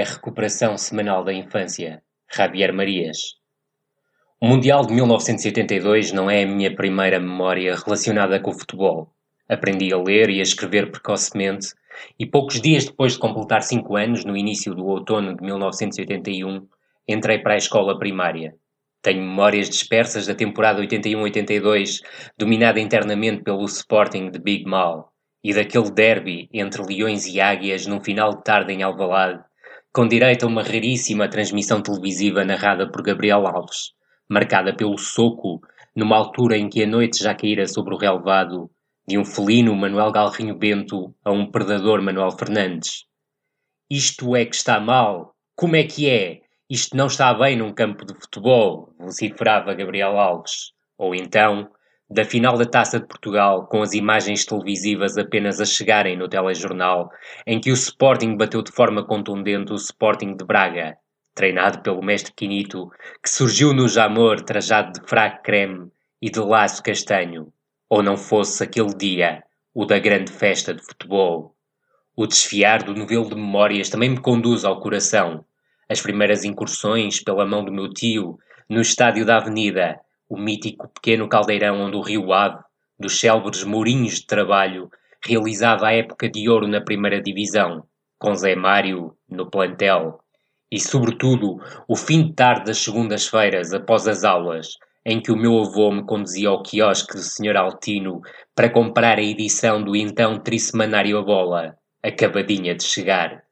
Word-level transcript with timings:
é 0.00 0.02
a 0.02 0.06
recuperação 0.06 0.78
semanal 0.78 1.22
da 1.22 1.32
infância. 1.32 2.02
Javier 2.34 2.72
Marias. 2.72 3.18
O 4.40 4.46
Mundial 4.46 4.86
de 4.86 4.94
1982 4.94 6.10
não 6.12 6.30
é 6.30 6.42
a 6.42 6.46
minha 6.46 6.74
primeira 6.74 7.20
memória 7.20 7.76
relacionada 7.76 8.40
com 8.40 8.50
o 8.50 8.58
futebol. 8.58 9.12
Aprendi 9.46 9.92
a 9.92 9.98
ler 9.98 10.30
e 10.30 10.38
a 10.38 10.42
escrever 10.42 10.90
precocemente 10.90 11.74
e 12.18 12.24
poucos 12.24 12.62
dias 12.62 12.86
depois 12.86 13.12
de 13.12 13.18
completar 13.18 13.60
cinco 13.60 13.94
anos, 13.94 14.24
no 14.24 14.34
início 14.34 14.74
do 14.74 14.86
outono 14.86 15.36
de 15.36 15.44
1981, 15.44 16.66
entrei 17.06 17.40
para 17.40 17.52
a 17.52 17.58
escola 17.58 17.98
primária. 17.98 18.54
Tenho 19.02 19.20
memórias 19.20 19.68
dispersas 19.68 20.26
da 20.26 20.34
temporada 20.34 20.80
81-82, 20.80 22.00
dominada 22.38 22.80
internamente 22.80 23.42
pelo 23.42 23.66
Sporting 23.66 24.30
de 24.30 24.38
Big 24.38 24.64
Mal 24.64 25.12
e 25.44 25.52
daquele 25.52 25.90
derby 25.90 26.48
entre 26.52 26.82
leões 26.82 27.26
e 27.26 27.38
águias 27.38 27.86
num 27.86 28.00
final 28.00 28.30
de 28.30 28.44
tarde 28.44 28.72
em 28.72 28.82
Alvalade, 28.82 29.42
com 29.92 30.06
direito 30.06 30.44
a 30.44 30.48
uma 30.48 30.62
raríssima 30.62 31.28
transmissão 31.28 31.82
televisiva 31.82 32.44
narrada 32.44 32.88
por 32.90 33.02
Gabriel 33.02 33.46
Alves, 33.46 33.92
marcada 34.28 34.74
pelo 34.74 34.96
soco, 34.96 35.60
numa 35.96 36.16
altura 36.16 36.56
em 36.56 36.68
que 36.68 36.84
a 36.84 36.86
noite 36.86 37.22
já 37.22 37.34
caíra 37.34 37.66
sobre 37.66 37.94
o 37.94 37.98
relevado, 37.98 38.70
de 39.08 39.18
um 39.18 39.24
felino 39.24 39.74
Manuel 39.74 40.12
Galrinho 40.12 40.56
Bento 40.56 41.12
a 41.24 41.32
um 41.32 41.50
predador 41.50 42.00
Manuel 42.00 42.30
Fernandes. 42.30 43.04
Isto 43.90 44.36
é 44.36 44.44
que 44.44 44.54
está 44.54 44.78
mal. 44.78 45.34
Como 45.56 45.74
é 45.74 45.82
que 45.82 46.08
é? 46.08 46.42
Isto 46.68 46.96
não 46.96 47.08
está 47.08 47.34
bem 47.34 47.56
num 47.56 47.74
campo 47.74 48.06
de 48.06 48.14
futebol, 48.14 48.94
vociferava 48.96 49.74
Gabriel 49.74 50.16
Alves. 50.16 50.70
Ou 50.96 51.16
então, 51.16 51.68
da 52.10 52.24
final 52.24 52.58
da 52.58 52.64
Taça 52.64 52.98
de 52.98 53.06
Portugal, 53.06 53.66
com 53.66 53.82
as 53.82 53.92
imagens 53.92 54.44
televisivas 54.44 55.16
apenas 55.16 55.60
a 55.60 55.64
chegarem 55.64 56.16
no 56.16 56.28
telejornal, 56.28 57.08
em 57.46 57.60
que 57.60 57.70
o 57.70 57.74
Sporting 57.74 58.36
bateu 58.36 58.62
de 58.62 58.72
forma 58.72 59.04
contundente 59.04 59.72
o 59.72 59.76
Sporting 59.76 60.36
de 60.36 60.44
Braga, 60.44 60.96
treinado 61.36 61.82
pelo 61.82 62.02
mestre 62.02 62.32
Quinito, 62.34 62.90
que 63.22 63.30
surgiu 63.30 63.72
no 63.72 63.88
Jamor 63.88 64.40
trajado 64.40 64.98
de 64.98 65.08
fraco 65.08 65.40
creme 65.44 65.88
e 66.20 66.28
de 66.28 66.40
laço 66.40 66.82
castanho, 66.82 67.52
ou 67.88 68.02
não 68.02 68.16
fosse 68.16 68.64
aquele 68.64 68.92
dia 68.92 69.44
o 69.72 69.86
da 69.86 70.00
grande 70.00 70.32
festa 70.32 70.74
de 70.74 70.82
futebol. 70.82 71.54
O 72.16 72.26
desfiar 72.26 72.82
do 72.82 72.92
novelo 72.92 73.28
de 73.28 73.36
memórias 73.36 73.88
também 73.88 74.10
me 74.10 74.20
conduz 74.20 74.64
ao 74.64 74.80
coração. 74.80 75.44
As 75.88 76.00
primeiras 76.00 76.44
incursões 76.44 77.22
pela 77.22 77.46
mão 77.46 77.64
do 77.64 77.72
meu 77.72 77.88
tio 77.88 78.36
no 78.68 78.80
estádio 78.80 79.24
da 79.24 79.36
Avenida, 79.36 80.00
o 80.30 80.38
mítico 80.38 80.88
pequeno 80.88 81.28
caldeirão 81.28 81.80
onde 81.80 81.96
o 81.96 82.00
rio 82.00 82.32
Ave, 82.32 82.62
dos 82.96 83.18
célebres 83.18 83.64
Mourinhos 83.64 84.20
de 84.20 84.26
Trabalho, 84.26 84.88
realizava 85.24 85.88
a 85.88 85.92
época 85.92 86.30
de 86.30 86.48
ouro 86.48 86.68
na 86.68 86.80
primeira 86.80 87.20
divisão, 87.20 87.84
com 88.16 88.32
Zé 88.36 88.54
Mário 88.54 89.16
no 89.28 89.50
plantel. 89.50 90.20
E, 90.70 90.78
sobretudo, 90.78 91.60
o 91.88 91.96
fim 91.96 92.28
de 92.28 92.32
tarde 92.34 92.66
das 92.66 92.78
segundas-feiras, 92.78 93.74
após 93.74 94.06
as 94.06 94.22
aulas, 94.22 94.78
em 95.04 95.20
que 95.20 95.32
o 95.32 95.36
meu 95.36 95.58
avô 95.58 95.90
me 95.90 96.04
conduzia 96.04 96.48
ao 96.48 96.62
quiosque 96.62 97.14
do 97.14 97.22
Sr. 97.22 97.56
Altino 97.56 98.20
para 98.54 98.70
comprar 98.70 99.18
a 99.18 99.22
edição 99.22 99.82
do 99.82 99.96
então 99.96 100.38
trissemanário 100.38 101.18
A 101.18 101.22
Bola, 101.22 101.76
acabadinha 102.00 102.74
de 102.76 102.84
chegar. 102.84 103.42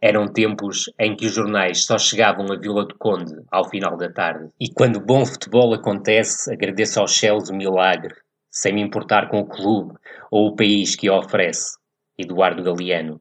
Eram 0.00 0.28
tempos 0.28 0.84
em 0.96 1.16
que 1.16 1.26
os 1.26 1.34
jornais 1.34 1.84
só 1.84 1.98
chegavam 1.98 2.46
a 2.52 2.56
Vila 2.56 2.86
do 2.86 2.94
Conde 2.96 3.34
ao 3.50 3.68
final 3.68 3.96
da 3.96 4.08
tarde. 4.08 4.48
E 4.60 4.72
quando 4.72 5.00
bom 5.00 5.26
futebol 5.26 5.74
acontece, 5.74 6.52
agradeço 6.52 7.00
aos 7.00 7.16
céus 7.16 7.50
o 7.50 7.54
milagre, 7.54 8.14
sem 8.48 8.72
me 8.72 8.80
importar 8.80 9.28
com 9.28 9.40
o 9.40 9.46
clube 9.46 9.94
ou 10.30 10.46
o 10.46 10.56
país 10.56 10.94
que 10.94 11.10
o 11.10 11.18
oferece. 11.18 11.76
Eduardo 12.16 12.62
Galeano. 12.62 13.20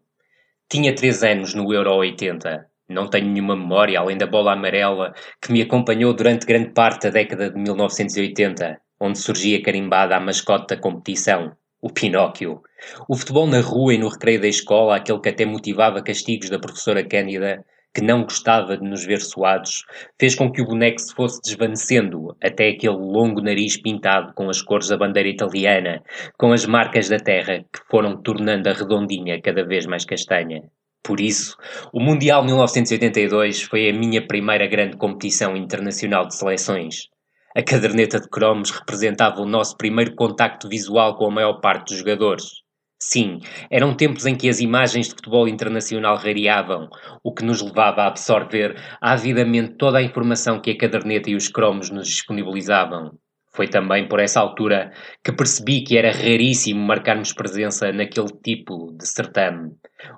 Tinha 0.69 0.93
três 0.93 1.23
anos 1.23 1.55
no 1.55 1.73
Euro 1.73 1.95
80. 1.95 2.67
Não 2.87 3.09
tenho 3.09 3.27
nenhuma 3.27 3.55
memória 3.55 3.99
além 3.99 4.17
da 4.17 4.27
bola 4.27 4.53
amarela 4.53 5.13
que 5.41 5.51
me 5.51 5.63
acompanhou 5.63 6.13
durante 6.13 6.45
grande 6.45 6.69
parte 6.69 7.03
da 7.03 7.09
década 7.09 7.49
de 7.49 7.57
1980, 7.57 8.79
onde 8.99 9.17
surgia 9.17 9.63
carimbada 9.63 10.15
a 10.15 10.19
mascote 10.19 10.75
da 10.75 10.81
competição, 10.81 11.55
o 11.81 11.89
Pinóquio. 11.89 12.61
O 13.07 13.15
futebol 13.15 13.47
na 13.47 13.61
rua 13.61 13.93
e 13.93 13.97
no 13.97 14.09
recreio 14.09 14.41
da 14.41 14.47
escola, 14.47 14.95
aquele 14.95 15.19
que 15.19 15.29
até 15.29 15.45
motivava 15.45 16.01
castigos 16.01 16.49
da 16.49 16.59
professora 16.59 17.03
Cândida, 17.03 17.63
que 17.93 18.01
não 18.01 18.23
gostava 18.23 18.77
de 18.77 18.83
nos 18.83 19.05
ver 19.05 19.21
suados, 19.21 19.83
fez 20.19 20.35
com 20.35 20.51
que 20.51 20.61
o 20.61 20.65
boneco 20.65 20.99
se 20.99 21.13
fosse 21.15 21.41
desvanecendo 21.41 22.35
até 22.43 22.69
aquele 22.69 22.95
longo 22.95 23.41
nariz 23.41 23.75
pintado 23.81 24.33
com 24.33 24.49
as 24.49 24.61
cores 24.61 24.89
da 24.89 24.97
bandeira 24.97 25.29
italiana, 25.29 26.03
com 26.37 26.51
as 26.51 26.65
marcas 26.65 27.09
da 27.09 27.17
terra 27.17 27.65
que 27.73 27.79
foram 27.89 28.21
tornando 28.21 28.69
a 28.69 28.73
redondinha 28.73 29.41
cada 29.41 29.65
vez 29.65 29.85
mais 29.85 30.05
castanha. 30.05 30.63
Por 31.03 31.19
isso, 31.19 31.55
o 31.93 31.99
Mundial 31.99 32.43
1982 32.43 33.63
foi 33.63 33.89
a 33.89 33.93
minha 33.93 34.25
primeira 34.27 34.67
grande 34.67 34.97
competição 34.97 35.55
internacional 35.55 36.27
de 36.27 36.35
seleções. 36.35 37.07
A 37.57 37.63
caderneta 37.63 38.19
de 38.19 38.29
cromos 38.29 38.69
representava 38.69 39.41
o 39.41 39.45
nosso 39.47 39.75
primeiro 39.77 40.13
contacto 40.13 40.69
visual 40.69 41.15
com 41.15 41.25
a 41.25 41.31
maior 41.31 41.59
parte 41.59 41.87
dos 41.87 41.97
jogadores. 41.97 42.61
Sim, 43.01 43.39
eram 43.71 43.95
tempos 43.95 44.27
em 44.27 44.35
que 44.35 44.47
as 44.47 44.59
imagens 44.59 45.07
de 45.07 45.15
futebol 45.15 45.47
internacional 45.47 46.17
rareavam, 46.17 46.87
o 47.23 47.33
que 47.33 47.43
nos 47.43 47.63
levava 47.63 48.03
a 48.03 48.07
absorver 48.09 48.79
avidamente 49.01 49.73
toda 49.73 49.97
a 49.97 50.03
informação 50.03 50.61
que 50.61 50.69
a 50.69 50.77
caderneta 50.77 51.31
e 51.31 51.35
os 51.35 51.47
cromos 51.47 51.89
nos 51.89 52.07
disponibilizavam. 52.07 53.17
Foi 53.57 53.67
também 53.67 54.07
por 54.07 54.19
essa 54.19 54.39
altura 54.39 54.91
que 55.23 55.31
percebi 55.31 55.81
que 55.81 55.97
era 55.97 56.11
raríssimo 56.11 56.79
marcarmos 56.79 57.33
presença 57.33 57.91
naquele 57.91 58.27
tipo 58.43 58.95
de 58.95 59.07
certame. 59.07 59.71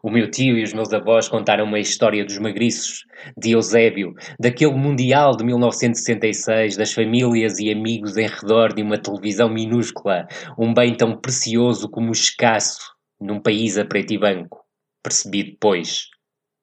O 0.03 0.11
meu 0.11 0.29
tio 0.29 0.57
e 0.57 0.63
os 0.63 0.73
meus 0.73 0.91
avós 0.91 1.29
contaram-me 1.29 1.77
a 1.77 1.79
história 1.79 2.25
dos 2.25 2.37
magriços, 2.37 3.05
de 3.37 3.51
Eusébio, 3.51 4.13
daquele 4.37 4.73
Mundial 4.73 5.37
de 5.37 5.45
1966, 5.45 6.75
das 6.75 6.91
famílias 6.91 7.59
e 7.59 7.71
amigos 7.71 8.17
em 8.17 8.27
redor 8.27 8.73
de 8.73 8.81
uma 8.81 8.97
televisão 8.97 9.47
minúscula, 9.47 10.27
um 10.59 10.73
bem 10.73 10.93
tão 10.93 11.15
precioso 11.15 11.89
como 11.89 12.11
escasso, 12.11 12.93
num 13.21 13.39
país 13.39 13.77
a 13.77 13.85
preto 13.85 14.13
e 14.13 14.17
branco. 14.17 14.59
Percebi 15.01 15.51
depois. 15.51 16.09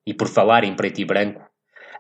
E 0.06 0.12
por 0.12 0.28
falar 0.28 0.62
em 0.62 0.76
preto 0.76 1.00
e 1.00 1.06
branco, 1.06 1.40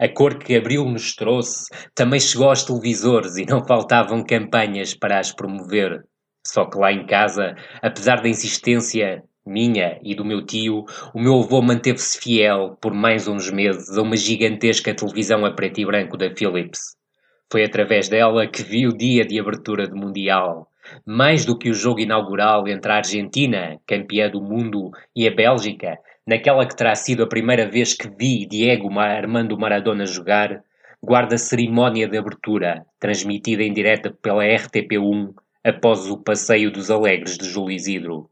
a 0.00 0.08
cor 0.08 0.38
que 0.38 0.56
Abril 0.56 0.84
nos 0.84 1.14
trouxe 1.14 1.66
também 1.94 2.20
chegou 2.20 2.48
aos 2.48 2.64
televisores 2.64 3.36
e 3.36 3.46
não 3.46 3.64
faltavam 3.64 4.24
campanhas 4.24 4.94
para 4.94 5.18
as 5.18 5.32
promover. 5.32 6.04
Só 6.46 6.64
que 6.64 6.78
lá 6.78 6.92
em 6.92 7.06
casa, 7.06 7.56
apesar 7.82 8.20
da 8.20 8.28
insistência 8.28 9.22
minha 9.46 9.98
e 10.02 10.14
do 10.14 10.24
meu 10.24 10.44
tio, 10.44 10.84
o 11.14 11.20
meu 11.20 11.40
avô 11.40 11.62
manteve-se 11.62 12.18
fiel 12.18 12.76
por 12.80 12.92
mais 12.92 13.28
uns 13.28 13.50
meses 13.50 13.96
a 13.96 14.02
uma 14.02 14.16
gigantesca 14.16 14.94
televisão 14.94 15.44
a 15.44 15.52
preto 15.52 15.80
e 15.80 15.86
branco 15.86 16.16
da 16.16 16.34
Philips. 16.34 16.96
Foi 17.50 17.64
através 17.64 18.08
dela 18.08 18.46
que 18.46 18.62
vi 18.62 18.86
o 18.86 18.96
dia 18.96 19.24
de 19.24 19.38
abertura 19.38 19.86
do 19.86 19.96
Mundial. 19.96 20.68
Mais 21.04 21.44
do 21.44 21.58
que 21.58 21.70
o 21.70 21.74
jogo 21.74 22.00
inaugural 22.00 22.66
entre 22.68 22.92
a 22.92 22.96
Argentina, 22.96 23.78
campeã 23.86 24.28
do 24.30 24.40
mundo, 24.40 24.90
e 25.14 25.26
a 25.26 25.34
Bélgica, 25.34 25.98
naquela 26.26 26.66
que 26.66 26.76
terá 26.76 26.94
sido 26.94 27.22
a 27.22 27.28
primeira 27.28 27.68
vez 27.68 27.94
que 27.94 28.08
vi 28.08 28.46
Diego 28.46 28.90
Armando 28.98 29.58
Maradona 29.58 30.06
jogar, 30.06 30.62
guarda 31.02 31.36
a 31.36 31.38
cerimónia 31.38 32.08
de 32.08 32.18
abertura, 32.18 32.84
transmitida 32.98 33.62
em 33.62 33.72
direta 33.72 34.10
pela 34.22 34.44
RTP1 34.44 35.34
após 35.62 36.10
o 36.10 36.18
Passeio 36.18 36.70
dos 36.70 36.90
Alegres 36.90 37.36
de 37.36 37.48
Júlio 37.48 37.74
Isidro. 37.74 38.30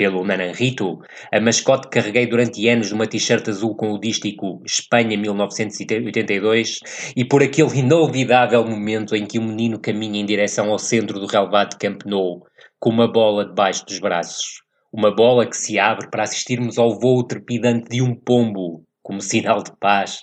Pelo 0.00 0.24
Naranjito, 0.24 0.98
a 1.30 1.38
mascote 1.42 1.90
que 1.90 2.00
carreguei 2.00 2.26
durante 2.26 2.66
anos 2.66 2.90
numa 2.90 3.06
t-shirt 3.06 3.46
azul 3.46 3.76
com 3.76 3.92
o 3.92 4.00
dístico 4.00 4.62
Espanha 4.64 5.14
1982 5.18 6.78
e 7.14 7.22
por 7.22 7.42
aquele 7.42 7.80
inolvidável 7.80 8.64
momento 8.64 9.14
em 9.14 9.26
que 9.26 9.38
o 9.38 9.42
menino 9.42 9.78
caminha 9.78 10.18
em 10.18 10.24
direção 10.24 10.70
ao 10.70 10.78
centro 10.78 11.20
do 11.20 11.26
relevado 11.26 11.76
Camp 11.78 12.00
Nou, 12.06 12.46
com 12.78 12.88
uma 12.88 13.12
bola 13.12 13.44
debaixo 13.44 13.84
dos 13.84 13.98
braços. 13.98 14.62
Uma 14.90 15.14
bola 15.14 15.44
que 15.46 15.54
se 15.54 15.78
abre 15.78 16.08
para 16.08 16.22
assistirmos 16.22 16.78
ao 16.78 16.98
voo 16.98 17.22
trepidante 17.22 17.90
de 17.90 18.00
um 18.00 18.14
pombo, 18.14 18.82
como 19.02 19.20
sinal 19.20 19.62
de 19.62 19.72
paz, 19.78 20.22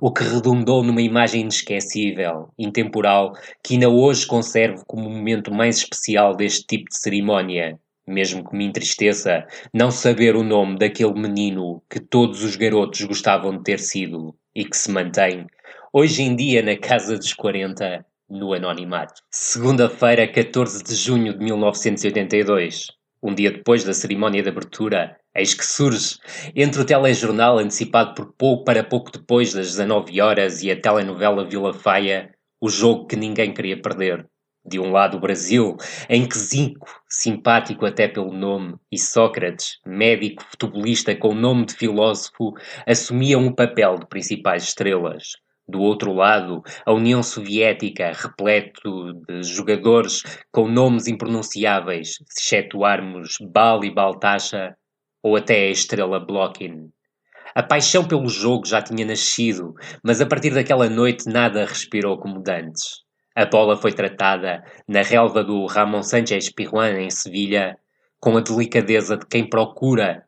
o 0.00 0.12
que 0.12 0.22
redundou 0.22 0.84
numa 0.84 1.02
imagem 1.02 1.40
inesquecível, 1.40 2.50
intemporal, 2.56 3.32
que 3.60 3.74
ainda 3.74 3.88
hoje 3.88 4.24
conservo 4.24 4.84
como 4.86 5.08
o 5.08 5.10
momento 5.10 5.52
mais 5.52 5.78
especial 5.78 6.36
deste 6.36 6.64
tipo 6.64 6.84
de 6.84 6.96
cerimónia, 6.96 7.76
mesmo 8.06 8.48
que 8.48 8.56
me 8.56 8.64
entristeça 8.64 9.46
não 9.74 9.90
saber 9.90 10.36
o 10.36 10.44
nome 10.44 10.78
daquele 10.78 11.14
menino 11.14 11.82
que 11.90 11.98
todos 11.98 12.44
os 12.44 12.56
garotos 12.56 13.02
gostavam 13.02 13.56
de 13.56 13.64
ter 13.64 13.80
sido 13.80 14.34
e 14.54 14.64
que 14.64 14.76
se 14.76 14.90
mantém, 14.90 15.46
hoje 15.92 16.22
em 16.22 16.36
dia 16.36 16.62
na 16.62 16.76
casa 16.76 17.16
dos 17.16 17.32
40, 17.32 18.04
no 18.28 18.52
anonimato. 18.52 19.22
Segunda-feira, 19.30 20.26
14 20.26 20.82
de 20.82 20.94
junho 20.94 21.36
de 21.36 21.44
1982. 21.44 22.86
Um 23.22 23.34
dia 23.34 23.50
depois 23.50 23.82
da 23.82 23.92
cerimónia 23.92 24.42
de 24.42 24.48
abertura, 24.48 25.16
eis 25.34 25.54
que 25.54 25.64
surge, 25.64 26.16
entre 26.54 26.80
o 26.80 26.84
telejornal 26.84 27.58
antecipado 27.58 28.14
por 28.14 28.32
pouco 28.32 28.64
para 28.64 28.84
pouco 28.84 29.10
depois 29.10 29.52
das 29.52 29.68
19 29.68 30.20
horas 30.20 30.62
e 30.62 30.70
a 30.70 30.80
telenovela 30.80 31.44
Vila 31.44 31.72
Faia, 31.72 32.30
o 32.60 32.68
jogo 32.68 33.06
que 33.06 33.16
ninguém 33.16 33.52
queria 33.52 33.80
perder. 33.80 34.26
De 34.68 34.80
um 34.80 34.90
lado 34.90 35.16
o 35.16 35.20
Brasil, 35.20 35.76
em 36.08 36.26
que 36.26 36.36
Zico, 36.36 36.88
simpático 37.08 37.86
até 37.86 38.08
pelo 38.08 38.32
nome, 38.32 38.74
e 38.90 38.98
Sócrates, 38.98 39.78
médico 39.86 40.42
futebolista 40.42 41.14
com 41.14 41.32
nome 41.32 41.66
de 41.66 41.74
filósofo, 41.74 42.52
assumiam 42.84 43.46
o 43.46 43.54
papel 43.54 43.96
de 43.96 44.08
principais 44.08 44.64
estrelas. 44.64 45.34
Do 45.68 45.80
outro 45.80 46.12
lado, 46.12 46.62
a 46.84 46.92
União 46.92 47.22
Soviética, 47.22 48.12
repleto 48.12 49.14
de 49.28 49.42
jogadores 49.44 50.22
com 50.50 50.66
nomes 50.68 51.06
impronunciáveis, 51.06 52.18
se 52.28 52.56
excetuarmos 52.56 53.36
Bal 53.40 53.84
e 53.84 53.94
Baltasha, 53.94 54.76
ou 55.22 55.36
até 55.36 55.68
a 55.68 55.70
estrela 55.70 56.18
Blokhin. 56.18 56.90
A 57.54 57.62
paixão 57.62 58.06
pelo 58.06 58.28
jogo 58.28 58.66
já 58.66 58.82
tinha 58.82 59.06
nascido, 59.06 59.74
mas 60.04 60.20
a 60.20 60.26
partir 60.26 60.50
daquela 60.50 60.90
noite 60.90 61.28
nada 61.28 61.64
respirou 61.64 62.18
como 62.18 62.42
dantes. 62.42 63.05
A 63.38 63.44
bola 63.44 63.76
foi 63.76 63.92
tratada 63.92 64.64
na 64.88 65.02
relva 65.02 65.44
do 65.44 65.66
Ramon 65.66 66.02
Sánchez 66.02 66.48
Pirjuan 66.48 66.98
em 66.98 67.10
Sevilha 67.10 67.76
com 68.18 68.34
a 68.34 68.40
delicadeza 68.40 69.14
de 69.14 69.26
quem 69.26 69.46
procura 69.46 70.24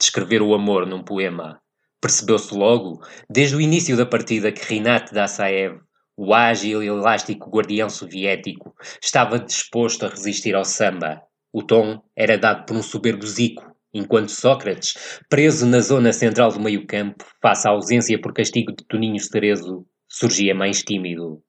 descrever 0.00 0.40
o 0.40 0.54
amor 0.54 0.86
num 0.86 1.04
poema. 1.04 1.60
Percebeu-se 2.00 2.54
logo, 2.54 3.04
desde 3.28 3.56
o 3.56 3.60
início 3.60 3.94
da 3.94 4.06
partida, 4.06 4.50
que 4.50 4.64
Rinat 4.64 5.12
Dassaev, 5.12 5.80
o 6.16 6.32
ágil 6.32 6.82
e 6.82 6.86
elástico 6.86 7.50
guardião 7.50 7.90
soviético, 7.90 8.74
estava 9.02 9.38
disposto 9.38 10.06
a 10.06 10.08
resistir 10.08 10.54
ao 10.54 10.64
samba. 10.64 11.20
O 11.52 11.62
tom 11.62 12.00
era 12.16 12.38
dado 12.38 12.64
por 12.64 12.74
um 12.74 12.82
soberbo 12.82 13.26
Zico, 13.26 13.70
enquanto 13.92 14.30
Sócrates, 14.30 15.20
preso 15.28 15.66
na 15.66 15.80
zona 15.80 16.10
central 16.10 16.50
do 16.52 16.60
meio-campo, 16.60 17.22
face 17.42 17.68
à 17.68 17.72
ausência 17.72 18.18
por 18.18 18.32
castigo 18.32 18.74
de 18.74 18.82
Toninho 18.86 19.20
Cerezo, 19.20 19.84
surgia 20.08 20.54
mais 20.54 20.82
tímido 20.82 21.42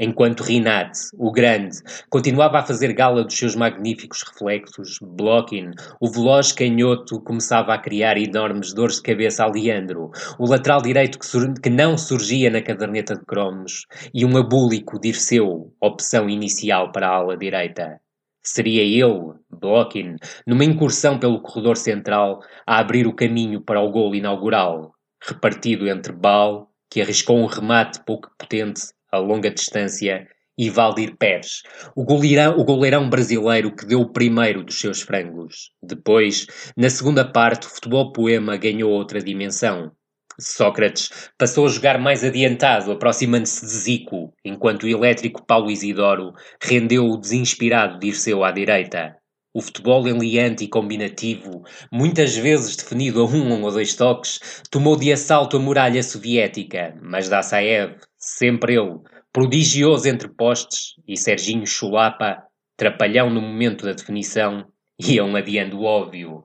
enquanto 0.00 0.42
Rinat, 0.42 0.92
o 1.18 1.30
Grande, 1.30 1.76
continuava 2.08 2.58
a 2.58 2.62
fazer 2.62 2.94
gala 2.94 3.22
dos 3.22 3.36
seus 3.36 3.54
magníficos 3.54 4.22
reflexos, 4.22 4.98
Blokhin, 5.02 5.72
o 6.00 6.10
veloz 6.10 6.52
canhoto, 6.52 7.20
começava 7.20 7.74
a 7.74 7.78
criar 7.78 8.16
enormes 8.16 8.72
dores 8.72 8.96
de 8.96 9.02
cabeça 9.02 9.44
a 9.44 9.46
Leandro, 9.46 10.10
o 10.38 10.48
lateral 10.48 10.80
direito 10.80 11.18
que, 11.18 11.60
que 11.60 11.68
não 11.68 11.98
surgia 11.98 12.50
na 12.50 12.62
caderneta 12.62 13.14
de 13.14 13.26
cromos, 13.26 13.84
e 14.14 14.24
um 14.24 14.38
abúlico 14.38 14.98
Dirceu, 14.98 15.70
opção 15.78 16.30
inicial 16.30 16.90
para 16.90 17.06
a 17.06 17.16
ala 17.16 17.36
direita. 17.36 18.00
Seria 18.42 18.82
ele, 18.82 19.34
Blokhin, 19.50 20.16
numa 20.46 20.64
incursão 20.64 21.18
pelo 21.18 21.42
corredor 21.42 21.76
central, 21.76 22.40
a 22.66 22.78
abrir 22.78 23.06
o 23.06 23.14
caminho 23.14 23.60
para 23.60 23.82
o 23.82 23.90
gol 23.90 24.14
inaugural, 24.14 24.94
repartido 25.22 25.86
entre 25.86 26.14
Bal, 26.14 26.70
que 26.90 27.02
arriscou 27.02 27.38
um 27.38 27.46
remate 27.46 28.02
pouco 28.04 28.30
potente, 28.38 28.80
a 29.12 29.18
longa 29.18 29.50
distância, 29.50 30.26
e 30.60 30.68
Valdir 30.68 31.16
Pérez, 31.16 31.62
o 31.96 32.04
goleirão, 32.04 32.58
o 32.58 32.64
goleirão 32.64 33.08
brasileiro 33.08 33.74
que 33.74 33.86
deu 33.86 34.00
o 34.00 34.12
primeiro 34.12 34.62
dos 34.62 34.78
seus 34.78 35.00
frangos. 35.00 35.70
Depois, 35.82 36.46
na 36.76 36.90
segunda 36.90 37.24
parte, 37.24 37.66
o 37.66 37.70
futebol 37.70 38.12
poema 38.12 38.58
ganhou 38.58 38.90
outra 38.90 39.22
dimensão. 39.22 39.90
Sócrates 40.38 41.30
passou 41.38 41.66
a 41.66 41.70
jogar 41.70 41.98
mais 41.98 42.24
adiantado, 42.24 42.92
aproximando-se 42.92 43.64
de 43.64 43.72
Zico, 43.72 44.34
enquanto 44.44 44.84
o 44.84 44.88
elétrico 44.88 45.44
Paulo 45.46 45.70
Isidoro 45.70 46.32
rendeu 46.62 47.06
o 47.06 47.16
desinspirado 47.16 47.98
Dirceu 47.98 48.44
à 48.44 48.50
direita. 48.50 49.19
O 49.52 49.60
futebol 49.60 50.06
enliante 50.06 50.62
e 50.62 50.68
combinativo, 50.68 51.64
muitas 51.90 52.36
vezes 52.36 52.76
definido 52.76 53.20
a 53.20 53.24
um 53.24 53.64
ou 53.64 53.72
dois 53.72 53.96
toques, 53.96 54.62
tomou 54.70 54.96
de 54.96 55.12
assalto 55.12 55.56
a 55.56 55.60
muralha 55.60 56.04
soviética, 56.04 56.96
mas 57.02 57.28
Dassaev, 57.28 57.96
sempre 58.16 58.76
ele, 58.76 59.00
prodigioso 59.32 60.08
entre 60.08 60.28
postes, 60.28 60.94
e 61.04 61.16
Serginho 61.16 61.66
Chulapa, 61.66 62.44
trapalhão 62.76 63.28
no 63.28 63.40
momento 63.40 63.84
da 63.84 63.92
definição, 63.92 64.66
iam 65.00 65.34
adiando 65.34 65.80
o 65.80 65.84
óbvio. 65.84 66.44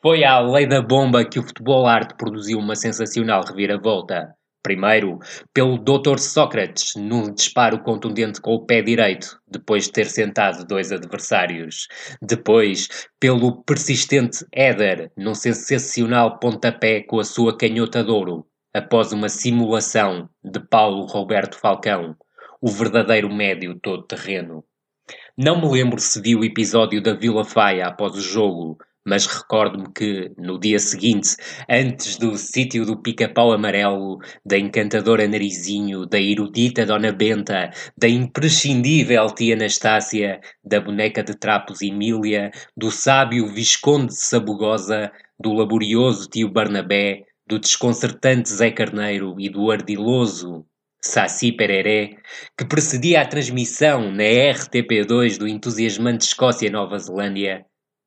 Foi 0.00 0.22
à 0.22 0.38
lei 0.38 0.68
da 0.68 0.80
bomba 0.80 1.24
que 1.24 1.40
o 1.40 1.42
futebol 1.42 1.84
arte 1.84 2.14
produziu 2.16 2.60
uma 2.60 2.76
sensacional 2.76 3.42
reviravolta. 3.44 4.35
Primeiro, 4.66 5.20
pelo 5.54 5.78
Dr. 5.78 6.18
Sócrates, 6.18 6.96
num 6.96 7.32
disparo 7.32 7.84
contundente 7.84 8.40
com 8.40 8.52
o 8.52 8.66
pé 8.66 8.82
direito, 8.82 9.40
depois 9.46 9.84
de 9.84 9.92
ter 9.92 10.06
sentado 10.06 10.66
dois 10.66 10.90
adversários. 10.90 11.86
Depois, 12.20 13.06
pelo 13.20 13.62
persistente 13.62 14.44
Éder, 14.52 15.12
num 15.16 15.36
sensacional 15.36 16.40
pontapé 16.40 17.00
com 17.00 17.20
a 17.20 17.24
sua 17.24 17.56
canhota 17.56 18.02
de 18.02 18.10
ouro, 18.10 18.44
após 18.74 19.12
uma 19.12 19.28
simulação 19.28 20.28
de 20.42 20.58
Paulo 20.58 21.06
Roberto 21.06 21.56
Falcão, 21.60 22.16
o 22.60 22.68
verdadeiro 22.68 23.32
médio 23.32 23.78
todo-terreno. 23.80 24.64
Não 25.38 25.60
me 25.60 25.70
lembro 25.70 26.00
se 26.00 26.20
vi 26.20 26.34
o 26.34 26.42
episódio 26.42 27.00
da 27.00 27.14
Vila 27.14 27.44
Faia 27.44 27.86
após 27.86 28.16
o 28.16 28.20
jogo, 28.20 28.78
mas 29.06 29.24
recordo-me 29.24 29.86
que, 29.92 30.32
no 30.36 30.58
dia 30.58 30.80
seguinte, 30.80 31.36
antes 31.70 32.18
do 32.18 32.36
sítio 32.36 32.84
do 32.84 33.00
pica-pau 33.00 33.52
amarelo, 33.52 34.18
da 34.44 34.58
encantadora 34.58 35.28
Narizinho, 35.28 36.04
da 36.04 36.20
erudita 36.20 36.84
Dona 36.84 37.12
Benta, 37.12 37.70
da 37.96 38.08
imprescindível 38.08 39.30
tia 39.30 39.54
Anastácia, 39.54 40.40
da 40.64 40.80
boneca 40.80 41.22
de 41.22 41.34
trapos 41.36 41.82
Emília, 41.82 42.50
do 42.76 42.90
sábio 42.90 43.46
Visconde 43.46 44.08
de 44.08 44.16
Sabugosa, 44.16 45.12
do 45.38 45.52
laborioso 45.52 46.28
tio 46.28 46.50
Barnabé, 46.50 47.22
do 47.46 47.60
desconcertante 47.60 48.50
Zé 48.50 48.72
Carneiro 48.72 49.36
e 49.38 49.48
do 49.48 49.70
ardiloso 49.70 50.66
Saci 51.00 51.52
Pereré, 51.52 52.16
que 52.58 52.64
precedia 52.64 53.20
a 53.20 53.26
transmissão 53.26 54.10
na 54.10 54.24
RTP2 54.24 55.38
do 55.38 55.46
entusiasmante 55.46 56.26
Escócia-Nova 56.26 56.98
Zelândia, 56.98 57.64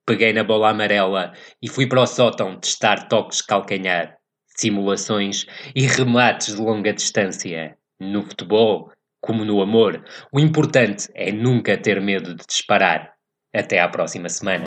Peguei 0.09 0.33
na 0.33 0.43
bola 0.43 0.71
amarela 0.71 1.33
e 1.61 1.69
fui 1.69 1.85
para 1.85 2.01
o 2.01 2.07
sótão 2.07 2.59
testar 2.59 3.07
toques 3.07 3.43
calcanhar, 3.43 4.17
simulações 4.57 5.45
e 5.75 5.85
remates 5.85 6.55
de 6.55 6.59
longa 6.59 6.91
distância. 6.91 7.77
No 7.99 8.23
futebol, 8.23 8.91
como 9.21 9.45
no 9.45 9.61
amor, 9.61 10.03
o 10.33 10.39
importante 10.39 11.07
é 11.13 11.31
nunca 11.31 11.77
ter 11.77 12.01
medo 12.01 12.33
de 12.33 12.43
disparar. 12.43 13.13
Até 13.53 13.79
à 13.79 13.87
próxima 13.87 14.29
semana. 14.29 14.65